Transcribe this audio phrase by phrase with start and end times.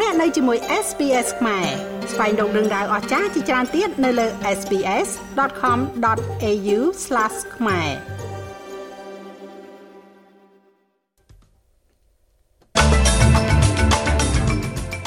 [0.00, 1.66] លោកអ្នកនៅជាមួយ SPS ខ្មែរ
[2.12, 4.26] ស្វែងរកដឹងដៅអស្ចារ្យជាច្រើនទៀតនៅលើ
[4.58, 6.78] SPS.com.au/
[7.56, 7.88] ខ្មែរ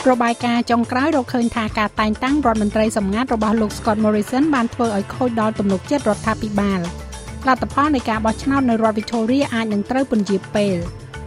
[0.09, 6.79] របាយការណ៍ចុងក្រោយរកឃើញថាការតែងតាំងរដ្ឋមន្ត្រីសម្ងាត់របស់លោក Scott Morrison បានធ្វើឲ្យខូចដល់ទំនុកចិត្តរដ្ឋាភិបាល
[7.47, 10.77] លទ្ធផលនៃការបោះឆ្នោតនៅរដ្ឋ Victoria អាចនឹងត្រូវពន្យាពេល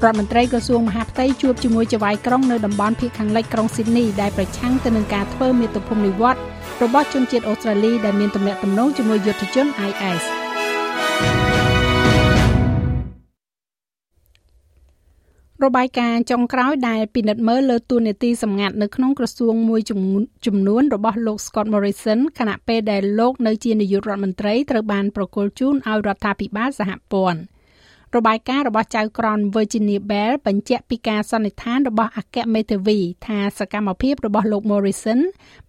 [0.04, 6.42] រដ្ឋមន្ត្រីក្រសួងមហាផ្ទៃជួបជាមួយចៅហ្វាយក្រុងនៅតំបន់ភៀកខាងលិចក្រុងស៊ីដនីដែលប្រឆាំងទៅនឹងការធ្វើមាតុភូមិនិវត្តន៍
[6.82, 10.24] របស់ជនជាតិអូស្ត្រាលីដែលមានទំនាក់ទំនងជាមួយយុទ្ធជន IS
[15.64, 19.80] របាយការណ៍ចុងក្រោយដែលពិនិត្យមើលលើទួលនីតិសម្ងាត់នៅក្នុងក្រសួងមួយ
[20.46, 27.41] ចំនួនរបស់លោក Scott Morrison ខណៈពេលដែលលោកនៅជានាយករដ្ឋមន្ត្រីត្រូវបានប្រគល់ជូនឲ្យរដ្ឋាភិបាលសហព័ន្ធ។
[28.16, 35.20] របាយការណ៍របស់ចៅក្រន Virginia Bell បញ្ជាក់ពីការសន្និដ្ឋានរបស់អគ្គមេធាវីថាសកម្មភាពរបស់លោក Morrison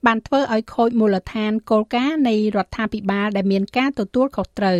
[0.05, 4.79] បានធ្វើឲ្យខូចមូលដ្ឋានគោលការណ៍នៃរដ្ឋាភិបាលដែលមានការទទួលខុសត្រូវ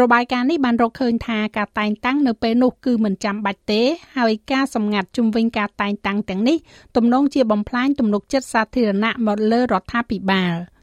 [0.00, 3.82] របាយការណ៍នេះបានរកឃើញថាការតែងតាំងនៅពេលនោះគឺមិនចាំបាច់ទេ
[4.16, 6.56] ហើយការសម្ងាត់ជំវិញការតែងតាំងទាំងនេះ
[6.96, 10.54] ទំនងជាបំផ្លាញទំនុកចិត្តសាធារណៈមកលើរដ្ឋាភិបាល។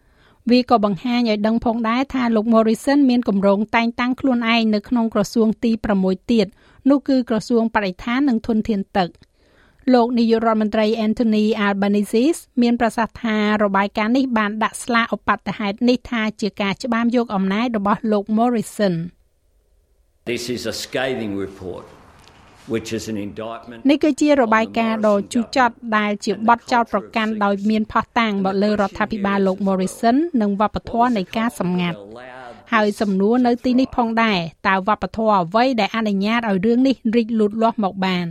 [0.51, 6.47] វាក៏បង្ហាញឲ្យដឹងផងដែរថាលោក Morrison មានគម្រោងតែងតាំងខ្លួនឯងនៅក្នុងក្រសួងទី6ទៀត
[6.89, 9.09] នោះគឺក្រសួងបរិស្ថាននិងធនធានទឹក
[9.93, 12.25] លោកនាយករដ្ឋមន្ត្រី Anthony Albanese
[12.61, 18.95] មានប្រសាសន៍ថារបាយការណ៍នេះបានដាក់ស្លាកឧបត្តិហេតុនេះថាជាការច្បាមយកអំណាចរបស់លោក Morrison
[20.31, 21.85] This is a scathing report
[23.89, 31.97] នេះគឺជារបាយការណ៍ដ៏ជូរចត់ដែលជាបទចោទប្រកាន់ដោយមានផុសតាំងមកលើរដ្ឋាភិបាលលោក Morrison និងវប្បធម៌នៃការសម្ងាត់
[32.73, 38.25] ហើយសំណួរនៅទីនេះផងដែរតើវប្បធម៌អ្វីដែលអនុញ្ញាតឲ្យរឿងនេះរីកលូតលាស់មកបាន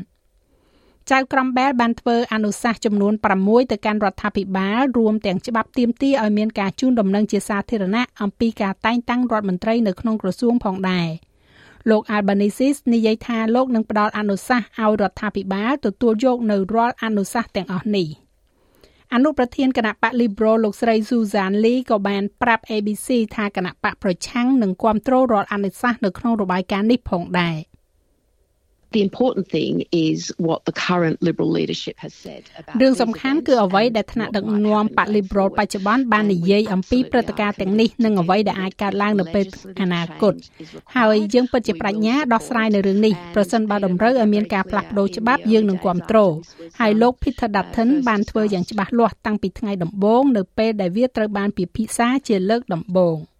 [1.10, 11.08] ចៅក្រមបែលបានធ្វើអនុសាសន៍ចំនួន6ទៅកាន់រដ្ឋាភិបាលរួមទាំងច្បាប់ទាមទារឲ្យមានការជូនដំណឹងជាសាធារណៈអំពីការតែងតាំងរដ្ឋមន្ត្រីនៅក្នុងក្រសួងផងដែរ។
[11.90, 18.08] លោក Albanese និយាយថាលោកនឹងផ្ដល់អនុសាសន៍ឲ្យរដ្ឋាភិបាលទទួលយកនៅរាល់អនុសាសន៍ទាំងអស់នេះ
[19.14, 27.56] អនុប្រធានគណៈបក Liberal លោកស្រី Susan Lee ក៏បានប្រាប់ ABC ថាគណៈបកប្រឆាំងនឹងគ្រប់គ្រងរាល់អនុសាសន៍នៅក្នុងរបាយការណ៍នេះផងដែរ។
[28.96, 29.74] The important thing
[30.08, 39.46] is what the current liberal leadership has said about រឿងសំខាន់គឺអ្វីដែលថ្នាក់ដឹកនាំបក liberal បច្ចុប្បន្នបាននិយាយអំពីព្រឹត្តិការណ៍ទាំងនេះនិងអ្វីដែលអាចកើតឡើងនៅពេល
[39.80, 40.34] អនាគត
[40.96, 46.32] ហើយយើងពិតជាប្រាជ្ញាដោះស្រាយនៅរឿងនេះប្រសិនបើតម្រូវឲ្យមានការផ្លាស់ប្ដូរច្បាប់យើងនឹងគ្រប់គ្រង
[46.80, 53.16] ហើយលោក Peter Dutton បានធ្វើយ៉ាងច្បាស់លាស់តាំងពីថ្ងៃដំបូងនៅពេលដែលវាត្រូវបានពិភាក្សាជាលើកដំបូង។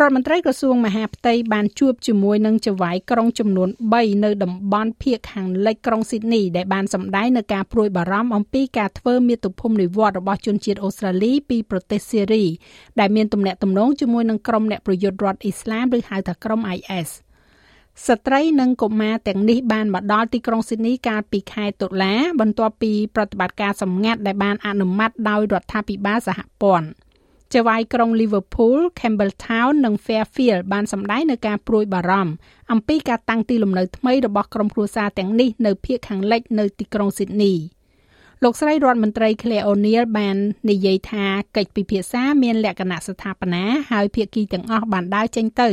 [0.00, 12.44] រដ្ឋមន្ត្រីក្រសួងមហាផ្ទៃបានជួបជាមួយនឹងចៅហ្វាយក្រុងចំនួន3នៅតំបន់ភៀកខាងលិចក្រុងស៊ីដនីដែលបានសម្ដែងនៅការព្រួយបារម្ភអំពីការធ្វើមាតុភូមិនិវត្តរបស់ជនជាតិអូស្ត្រាលីពីប្រទេសសេរី
[13.00, 17.10] ដែលមានទំនាក់ទំនងជាមួយនឹងក្រុមអ្នកប្រយុទ្ធរដ្ឋអ៊ីស្លាមឬហៅថាក្រុម IS
[18.06, 26.88] ស្ត្រីនិងកុមារទាំងនេះបានមកដល់ទីក្រុងស៊ីដនីកាលពីខែតុលាបន្ទាប់ពីប្រតិបត្តិការសម្ងាត់ដែលបានអនុម័តដោយរដ្ឋាភិបាលសហព័ន្ធ
[27.52, 32.32] ចៅហ្វាយក្រុង Liverpool, Campbelltown និង Fairfield បានសម្ដែងនៅការព្រួយបារម្ភ
[32.72, 37.56] អំពីការតាំងទីលំនៅថ្មីរបស់ក្រុមគ្រួសារទាំងនេះនៅភូមិខាងលិចនៅទីក្រុង Sydney
[38.42, 40.36] លោកស្រីរដ្ឋមន្ត្រី Claire O'Neil បាន
[40.70, 41.24] និយាយថា
[41.56, 45.68] កិច្ចពិភាក្សាមានលក្ខណៈស្ថាបនាហើយភាគីទាំងអស់បានដើរចេញទៅ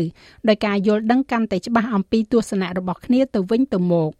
[0.48, 4.12] ដោយការយល់ដឹងកាន់តែច្បាស់អំពីទស្សនៈរបស់គ្នាទៅវិញទៅមក។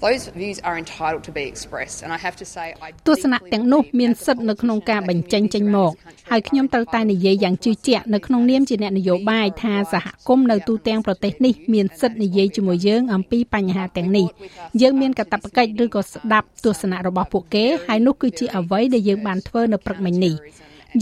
[0.00, 5.92] Those views are entitled to be expressed and I have to say I ទស្សនៈទាំងនោះមានសិទ្ធិនៅក្នុងការបញ្ចេញចេញមក
[6.30, 14.26] ហើយខ្ញុំត្រូវតែនិយាយយ៉ាងជឿជាក់នៅក្នុងនាមជាអ្នកនយោបាយថាសហគមន៍នៅទូទាំងប្រទេសនេះមានសិទ្ធិនិយាយជាមួយយើងអំពីបញ្ហាទាំងនេះ
[14.82, 20.34] យើងមានកាតព្វកិច្ចឬក៏ស្ដាប់ទស្សនៈរបស់ពួកគេហើយនោះគឺជាអ្វីដែលយើងបានធ្វើនៅព្រឹកមិញនេះ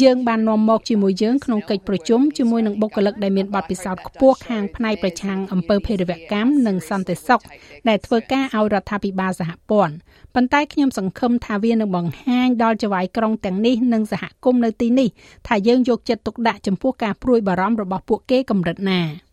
[0.01, 7.43] យើងបាននាំមកជាមួយយើងក្នុងកិច្ចប្រជុំជាមួយនឹងបុគ្គលិកដែលមានបទពិសោធន៍ខ្ពស់ខាងផ្នែកប្រឆាំងអំពើភេរវកម្មនិងសន្តិសុខ
[7.89, 9.95] ដែលធ្វើការឲ្យរដ្ឋាភិបាលសហព័ន្ធ
[10.35, 15.09] ប៉ុន្តែខ្ញុំសង្ឃឹមថាវានឹងបង្ហាញដល់ចៅហ្វាយក្រុងទាំងនេះនិងសហគមន៍នៅទីនេះ
[15.47, 19.01] ថាយើងយកចិត្តទុកដាក់ចំពោះការព្រួយបារម្ភរបស់ពួកគេកម្រិតណា។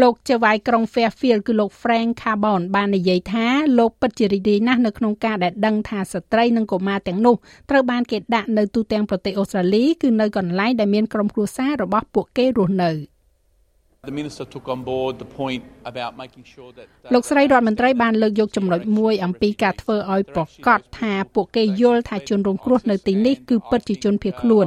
[0.00, 3.46] លោកចៅហ្វាយក្រុង Fairfield គឺលោក Frank Carbon បាននិយាយថា
[3.78, 7.34] លោកពិតជារីករាយណាស់នៅក្នុងការដែលដឹងថាស្ត្រីនិងកុមារទាំងនោះ
[7.70, 12.92] ត្រូវបានគេដាក់នៅទូទាំងប្រទេសអូស្ត្រាលីគឺនៅកន្លែងដែលមានក្រុមគ្រួសាររបស់ពួកគេរស់នៅ
[14.10, 24.66] The minister took on board the point about making sure that លោកស្រីរដ្ឋមន្ត្រីបានលើកយកចំណុចមួយអំពីការធ្វើឲ្យប្រកាសថាពួកគេយល់ថាជនរងគ្រោះនៅទីនេះគឺពិតជាជនភៀសខ្លួន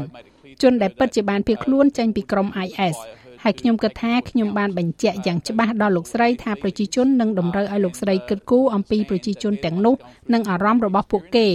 [0.63, 2.97] ជនដែលពិតជាបានភៀសខ្លួនចេញពីក្រុម IS
[3.43, 9.95] ហហើយខ្ញុំគិតថាខ្ញុំបានបញ្ជាក់យ៉ាងច្បាស់ដល់លោកស្រីថាប្រជាជននឹងតម្រូវឲ្យលោកស្រីគិតគូរអំពីប្រជាជនទាំងនោះ
[10.33, 11.47] និងអារម្មណ៍របស់ពួកគេ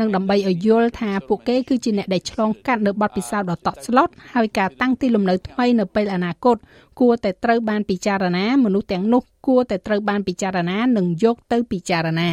[0.00, 6.56] និងដើម្បីឲ្យយល់ថាពួកគេគឺជាអ្នកដែលឆ្លងកាត់នៅបទពិសោធន៍ដ៏តក់ស្លុតហើយការតាំងទីលំនៅថ្មីនៅពេលអនាគត
[7.00, 12.30] គួរតែត្រូវបានពិចារណាមនុស្សទាំងនោះគួរតែត្រូវបានពិចារណានិងយកទៅពិចារណា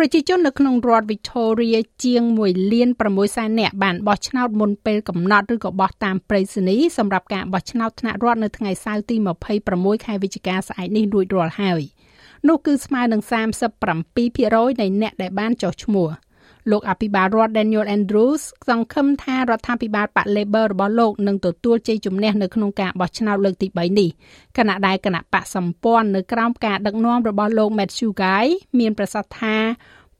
[0.00, 9.16] ប្រជាជននៅក្នុងរដ្ឋ Victoria ជាង1លាន6សែននាក់បានបោះឆ្នោតមុនពេលកំណត់ឬក៏បោះតាមប្រៃសណីសម្រាប់ការបោះឆ្នោតថ្នាក់រដ្ឋនៅថ្ងៃសៅរ៍ទី
[9.60, 11.82] 26ខែវិច្ឆិកាស្អែកនេះរួចរាល់ហើយ
[12.48, 13.22] នោះគឺស្មើនឹង
[13.86, 16.08] 37%នៃអ្នកដែលបានចុះឈ្មោះ
[16.70, 24.10] លោកអភិបាលរដ្ឋ Daniel Andrews សង្ឃឹមថារដ្ឋាភិបាលបក Labor របស់លោកនឹងទទួលជ័យជំនះនៅក្នុងការបោះឆ្នោតលើកទី3នេះ
[24.58, 28.44] ខណៈដែលគណៈបកសម្ព័ន្ធនៅក្រោមការដឹកនាំរបស់លោក Matthew Guy
[28.78, 29.56] មានប្រសាសន៍ថា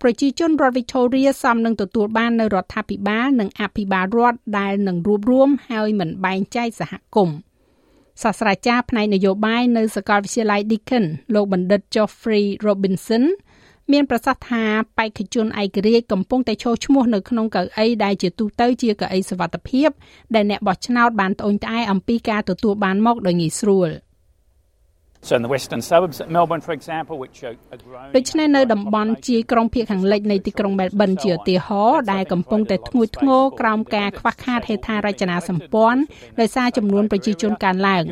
[0.03, 7.37] ប្រជាជនរដ្ឋ Victoria សមនឹងទទួលបាននៅរដ្ឋាភិបាលនិងអភិបាលរដ្ឋដែលនឹងរួបរวมហើយមិនបែងចែកសហគមន៍
[8.23, 11.05] សាស្ត្រាចារ្យផ្នែកនយោបាយនៅសាកលវិទ្យាល័យ Deakin
[11.35, 13.25] លោកបណ្ឌិត Geoffrey Robinson
[13.93, 14.65] មានប្រសាសន៍ថា
[14.99, 19.89] បេក្ខជនឯករាជ្យកំពុងតែឈរឈ្មោះនៅក្នុងកៅអីដែលជាទូទៅជាកៅអីសវត្ថភាព
[20.35, 23.91] ដែលអ្នកបោះឆ្នោតបានត្អូញត្អែអំពីការទទួលបានមកដោយងាយស្រួល។
[25.27, 27.57] So in the western suburbs at Melbourne for example which are
[27.87, 36.01] grown ដូច្នេះនៅតំបន់ជាក្រុងភាគខាងលិចនៃទីក្រុង Melbourne ជាឧទាហរណ៍ដែលកំពុងតែធ្ងួយធ្ងរក្រោមការខ្វះខាតហេដ្ឋារចនាសម្ព័ន្ធ
[36.41, 38.05] ដោយសារចំនួនប្រជាជនកើនឡើង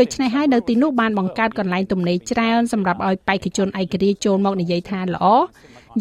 [0.00, 5.26] ដូច្នេះហើយនៅទីនោះបានបង្កើតកន្លែងទំនេរច្រើនសម្រាប់ឲ្យបេក្ខជនឯករាជ្យចូលមកនិយាយថាល្អ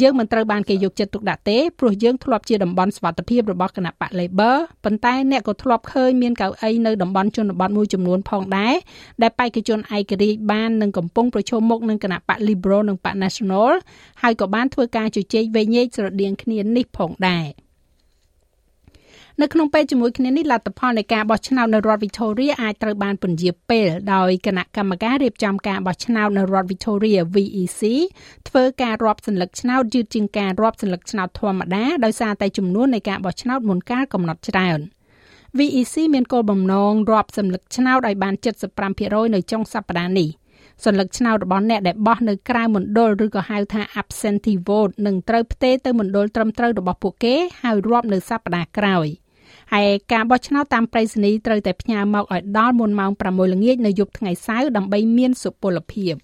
[0.02, 8.76] យើងមិនត្រូវបានគេយកចិត្តទុកដាក់ទេព្រោះយើងធ្លាប់ជាតំបន់សុវត្ថិភាពរបស់គណៈបក Labor ប៉ុន្តែអ្នកក៏ធ្លាប់ឃើញមានកៅអីនៅតំបន់ជនបទមួយចំនួនផងដែរ
[9.22, 13.72] ដែលបេក្ខជនឯករាជ្យបាននឹងកំពុងប្រឈមមុខនឹងគណៈបក Liberal និងបក National
[14.22, 17.48] ហើយក៏បានធ្វើការជជែកវែងញែកស្រដៀងគ្នានេះផងដែរ។
[19.40, 27.82] នៅក្នុងពេលជាមួយគ្នានេះលទ្ធផលនៃការបោះឆ្នោតនៅរដ្ឋ Victoria អាចត្រូវបានពន្យាពេលដោយគណៈកម្មការរៀបចំការបោះឆ្នោតនៅរដ្ឋ Victoria VEC
[28.48, 34.80] ធ្វើការរាប់សន្លឹកឆ្នោតយឺតជាងការរាប់សន្លឹកឆ្នោតធម្មតាដោយសារតែចំនួននៃការបោះឆ្នោតមុនកាលកំណត់ច្រើន
[35.58, 38.34] VEC មានគោលបំណងរាប់សន្លឹកឆ្នោតឲ្យបាន
[38.84, 40.30] 75%នៅចុងសប្តាហ៍នេះ
[40.84, 49.08] សន្លឹកឆ្នោតរបស់អ្នកដែលបោះនៅក្រៅមណ្ឌលឬក៏ហៅថា absentee vote នឹងត្រូវផ្ទេរទៅមណ្ឌលត្រឹមត្រូវរបស់ពួកគេហើយរាប់នៅសប្តាហ៍ក្រោយ។
[49.74, 56.16] ហើយការបោះឆ្នោតតាមប្រៃសណីត្រូវតែផ្ញើមកឲ្យដល់មុនម៉ោង6ល្ងាចនៅយប់ថ្ងៃសៅរ៍ដើម្បីមានសុពលភាព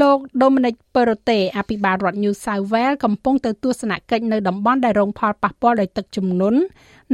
[0.00, 6.60] លោក Dominic Perrottet អភិបាលរដ្ឋ New South Wales កំពុងទៅទស្សនកិច្ចនៅតំបន់ដែលរងផលប៉ះពាល់ដោយទឹកជំនន់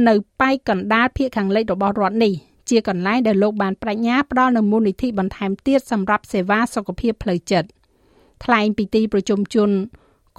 [0.07, 2.33] នៅប៉ែកកណ្ដាលភាគខាងលិចរបស់រដ្ឋនេះ
[2.71, 7.69] ជាកន្លែងដែលលោកបានបញ្ញាផ្ដល់នូវមូលនិធិបន្ថែមទៀតសម្រាប់សេវាសុខភាពផ្លូវចិត្ត
[8.43, 9.69] ថ្លែងពីទីប្រជុំជន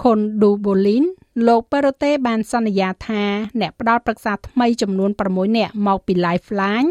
[0.01, 1.05] Kondobolin
[1.47, 3.23] លោកប៉េរ៉ូតេបានសន្យាថា
[3.59, 6.89] អ្នកផ្ដល់ប្រឹក្សាថ្មីចំនួន6នាក់មកពី Lifeline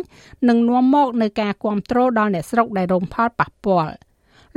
[0.48, 3.94] នឹងនាំមកនូវការគ្រប់គ្រងដល់អ្នកស្រុកដែលរងផលប៉ះពាល់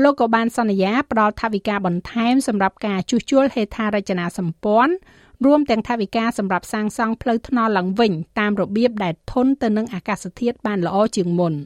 [0.03, 4.93] លោកក៏បានសន្យាផ្ដល់ថវិកាបន្ថែមសម្រាប់ការជួសជុលហេដ្ឋារចនាសម្ព័ន្ធ
[5.45, 11.53] រួមទាំងថវិកាសម្រាប់សាងសង់ផ្លូវថ្នល់ឡើងវិញតាមរបៀបដែលធន់ទៅនឹងអាកាសធាតុបានល្អជាងមុន។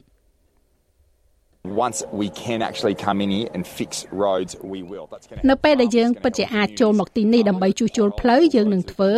[1.64, 5.46] Once we can actually come in here and fix roads we will that's going to
[5.50, 9.10] នៅពេលដែលយើងពិតជាអាចចូលមកទីនេះដើម្បីជួសជុលផ្លូវយើងនឹងធ្វើ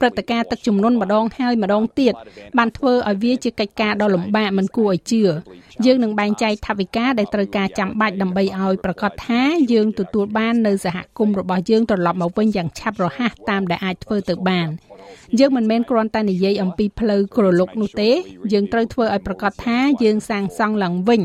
[0.00, 2.14] ព្រឹត្តិការណ៍ទឹកជំនន់ម្ដងហើយម្ដងទៀត
[2.58, 5.22] បានធ្វើឲ្យវាជាកិច្ចការដ៏លំបាកមិនគួរឲ្យជឿ
[5.86, 9.42] យើងនឹងបែងចែកថវិកាដែលត្រូវការចាំបាច់ដើម្បីឲ្យប្រកាសថា
[9.72, 14.68] យើងទទួលបាននៅសហគមន៍របស់យើងត្រឡប់មកវិញយ៉ាងឆាប់រហ័សតាមដែលអាចធ្វើទៅបាន។
[15.38, 18.10] យើងមិនមែនគ្រាន់តែនិយាយអំពីផ្លូវក្រឡុកនោះទេ
[18.52, 21.22] យើងត្រូវធ្វើឲ្យប្រកាសថាយើងសាងសង់ឡើងវិញ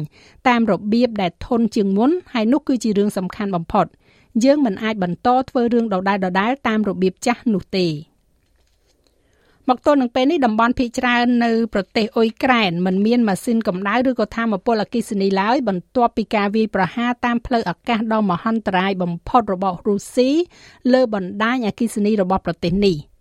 [0.48, 3.86] តាមរបៀបដែលធន់ជាងមុនហើយនោះគឺជារឿងសំខាន់បំផុត
[4.44, 7.88] យើងមិនអាចបន្តធ្វើរឿងដដែលដដែលតាមរបៀបចាស់នោះទេ
[9.70, 20.30] មកទល់នឹងពេលនេះតំបន់ភៀកច្រើននៅប្រទេសអ៊ុយក្រែនមិនមានម៉ាស៊ីនកម្ដៅឬក៏ថាមពលអគ្គិសនីឡើយបន្ទាប់ពីការវាយប្រហារតាមផ្លូវអាកាសដ៏មហន្តរាយបំផុតរបស់រុស្ស៊ី
[20.94, 22.98] លើបណ្ដាញអគ្គិសនីរបស់ប្រទេសនេះ។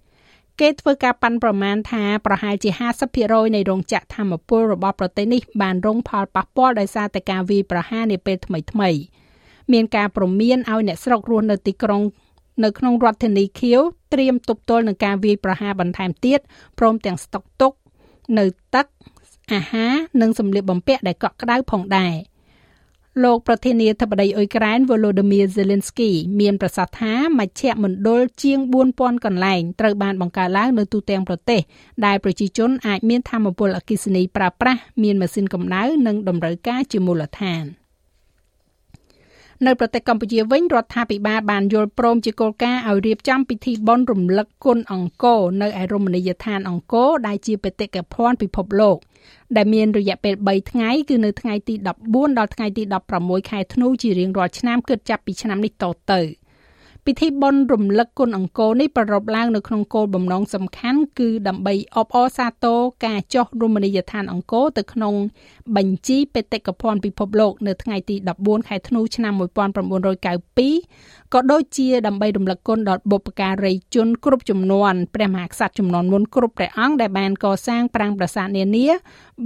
[0.61, 2.71] គេធ្វើការប៉ាន់ប្រមាណថាប្រហែលជា
[3.13, 8.91] 50%នៃរោងចក្រធម្មពលរបស់ប្រទេសនេះបានរងផលប៉ះពាល់ដោយសារតែការវាយប្រហារនាពេលថ្មីថ្មី
[9.73, 12.03] មានការព្រមានឲ្យអ្នកស្រុករស់នៅទីក្រុង
[12.65, 13.81] នៅក្នុងរដ្ឋធានីខៀវ
[14.13, 16.41] ត្រៀមទប់ទល់នឹងការវាយប្រហារបន្ថែមទៀត
[16.79, 17.73] ព្រមទាំងស្តុកទុក
[18.39, 18.45] នៅ
[18.75, 18.87] ទឹក
[19.53, 22.15] អាហារនិងសម្លៀកបំពាក់ដែលកក់ក្ដៅផងដែរ។
[23.23, 28.59] លោកប្រធានាធិបតីអ៊ុយក្រែន Volodymyr Zelensky មានប្រសាសន៍ថាមជ្ឈមណ្ឌលជាង
[28.93, 31.61] 4000កន្លែងត្រូវបានបង្កើតឡើងនៅទូទាំងប្រទេស
[32.07, 37.65] ដែលប្រជាជនអាចមានធម្មពលអគ្គិសនីប្រើប្រាស់មានម៉ាស៊ីនកម្ដៅនិងតម្រូវការជាមូលដ្ឋាន។
[39.67, 48.97] នៅប្រទេសកម្ពុជាវិញរដ្ឋាភិបាលបានយល់ព្រមជាគោលការណ៍ឲ្យរៀបចំពិធីបុណ្យរំលឹកគុណអង្គរនៅឯរមណីយដ្ឋានអង្គរដែលជាបេតិកភណ្ឌពិភពលោក
[49.57, 51.75] ដែលមានរយៈពេល3ថ្ងៃគឺនៅថ្ងៃទី
[52.07, 52.83] 14ដល់ថ្ងៃទី
[53.17, 56.21] 16ខែធ្នូជារៀងរាល់ឆ្នាំគិតចាប់ពីឆ្នាំនេះតទៅ។
[57.09, 65.15] ពិធីបុណ្យរំលឹកគុណអង្គរនេះប្រារព្ធឡើងនៅក្នុងគោលបំណងសំខាន់គឺដើម្បីអបអរសាទរការចុះរមណីយដ្ឋានអង្គរទៅក្នុង
[65.77, 78.87] បញ្ជីបេតិកភណ្ឌពិភពលោកនៅថ្ងៃទី14ខែធ្នូឆ្នាំ1992ក៏ដូចជាដើម្បីរំលឹកគុណដល់បុព្វការីជនគ្រប់ចំនួនព្រះមហាក្សត្រចំនួនមុនគ្រប់ព្រះអង្គដែលបានកសាងប្រាង្គប្រាសាទនានា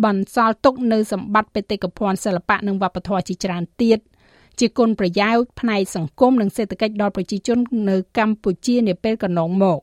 [0.04, 4.00] បន្សល់ទុកនៅសម្បត្តិបេតិកភណ្ឌសិល្បៈនិងវប្បធម៌ជាច្រើនទៀត។
[4.60, 7.58] ជាគុណប្រយោជន៍ផ្នែកសង្គមនិងសេដ្ឋកិច្ចដល់ប្រជាជន
[7.90, 9.80] នៅកម្ពុជានាពេលកន្លងមក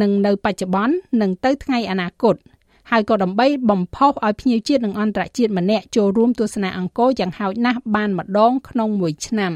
[0.00, 2.36] និងនៅបច្ចុប្បន្ននិងទៅថ្ងៃអនាគត
[2.90, 9.52] ហើយក៏ដើម្បីបំផុសឲ្យភ្ញៀវជាតិនិងអន្តរជាតិម្នាក់ចូលរួមទស្សនាអង្គរយ៉ាងហោចណាស់បានម្ដងក្នុងមួយឆ្នាំ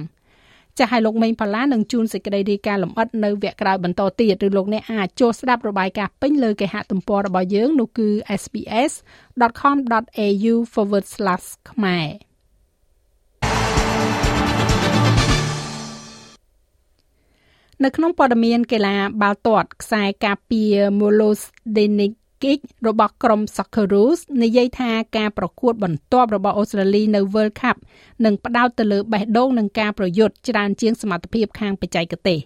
[0.78, 8.08] ចាស់ឲ្យលោកមេងផល្លានឹងជួនសេចក្តីរាយការណ៍លម្អិតនៅវគ្គក្រោយបន្តទៀតឬលោកអ្នកអាចចូលស្ដាប់របាយការណ៍ពេញលើគេហទំព័ររបស់យើងនោះគឺ
[8.42, 10.54] sbs.com.au/
[11.70, 12.06] ខ្មែរ
[17.84, 21.40] នៅក្នុងព័ត៌មានកីឡាបាល់ទាត់ខ្សែការពារ Molos
[21.76, 27.76] Denikic របស់ក្រុម Socceroos និយាយថាការប្រកួតបន្ទាប់របស់អូស្ត្រាលីនៅ World Cup
[28.24, 32.38] នឹងផ្ដោតទៅលើបេះដូងនិងការប្រយុទ្ធច្រើនជាងសមត្ថភាពខាងបច្ចេកទេស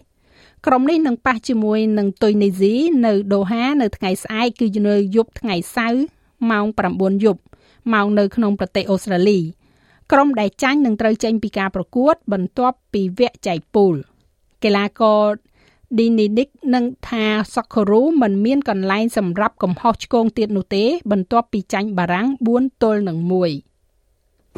[0.65, 6.03] ក្រុមនេះនឹងប៉ះជាមួយនឹងទុយនីស៊ីនៅដូហានៅថ្ងៃស្អែកគឺនៅយប់ថ្ងៃសៅរ៍
[6.51, 6.65] ម៉ោង
[6.95, 7.41] 9យប់
[7.93, 9.39] ម៉ោងនៅក្នុងប្រទេសអូស្ត្រាលី
[10.11, 13.97] ក្រុមដែលចាញ់នឹងត្រូវចេញពីការប្រកួតបន្ទាប់ពីវគ្គចែកពូល។
[14.63, 15.29] កីឡាករ
[15.97, 23.69] Dinidik នឹងថា Socceroo មិនមានកន្លែងសម្រាប់កំហុសឆ្គងទៀតនោះទេ បន្ទាប់ពីចាញ់បារាំង4ទល់នឹង1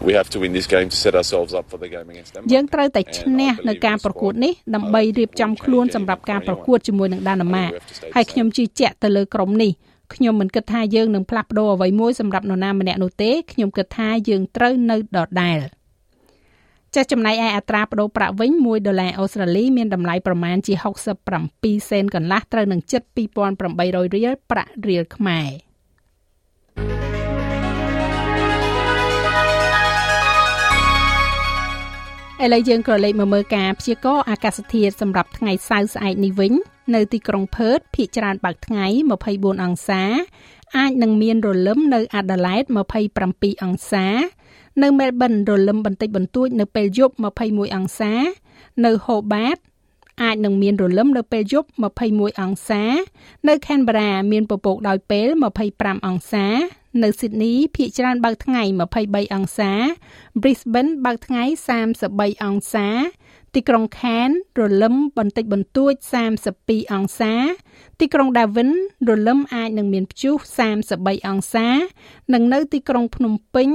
[0.08, 2.42] We have to win this game to set ourselves up for the game against them.
[2.54, 7.66] យើងត្រូវតែឈ្នះនៅការប្រកួតនេះដើម្បីរៀបចំខ្លួនសម្រាប់ការប្រកួតជាមួយនឹងដាណាម៉ា
[8.16, 9.72] ហើយខ្ញុំជឿជាក់ទៅលើក្រុមនេះ
[10.14, 15.60] ខ្ញុំមិនគិតថាយើងនឹងផ្លាស់ប្ដូរអ្វីមួយសម្រាប់នរណាម្នាក់នោះទេខ្ញុំគិតថាយើងត្រូវនៅដដែល។
[16.96, 20.74] ចាស់ចំណែកឯអត្រាប្តូរប្រាក់វិញ1ដុល្លារអូស្ត្រាលីមានតម្លៃប្រមាណជា
[21.32, 23.02] 67សេនកន្លះត្រូវនឹងជិត
[23.58, 25.50] 2800រៀលប្រាក់រៀលខ្មែរ
[32.44, 36.54] ឥឡូវយើងក៏លេខមកមើលការព្យាករណ៍អាកាសធាតុសម្រាប់ថ្ងៃសៅរ៍ស្អែកនេះវិញ
[36.96, 38.86] នៅទីក្រុងផឺតភាគច្រើនបើកថ្ងៃ
[39.26, 40.04] 24អង្សា
[40.78, 42.64] អាចនឹងមានរលឹមនៅអាដាលេដ
[43.14, 44.08] 27អង្សា
[44.84, 47.14] នៅមែលប៊នរលឹមបន្តិចបន្តួចនៅពេលយប់
[47.44, 48.14] 21អង្សា
[48.86, 49.58] នៅហូបាត
[50.24, 51.70] អាចនឹងមានរលឹមនៅពេលយប់
[52.04, 52.84] 21អង្សា
[53.48, 55.28] នៅខេនបារ៉ាមានពពកដោយពេល
[55.68, 56.46] 25អង្សា
[57.04, 58.64] នៅស៊ីដនីភាគច្រើនបើកថ្ងៃ
[59.00, 59.72] 23អង្សា
[60.42, 61.44] Brisbane បើកថ្ងៃ
[61.94, 62.88] 33អង្សា
[63.56, 65.94] ទីក្រុងខានរលឹមបន្តិចបន្តួច
[66.44, 67.34] 32អង្សា
[68.00, 68.70] ទីក្រុងដាវិន
[69.10, 70.36] រលឹមអាចនឹងមានព្យុះ
[70.82, 71.68] 33អង្សា
[72.34, 73.70] និងនៅទីក្រុងភ្នំពេញ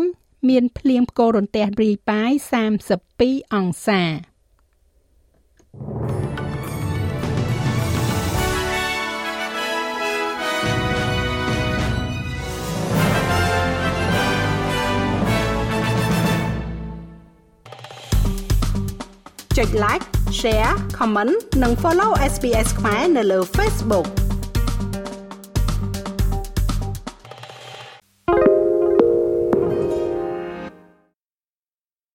[0.49, 2.31] មានភ្លៀងផ្គររន្ទះរាយប៉ាយ
[2.91, 4.03] 32អង្សា
[19.57, 20.05] ចុច like
[20.39, 24.07] share comment និង follow SPS ខ្មែរនៅលើ Facebook